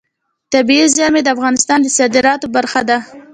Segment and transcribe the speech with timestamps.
[0.53, 2.97] طبیعي زیرمې د افغانستان د صادراتو برخه ده.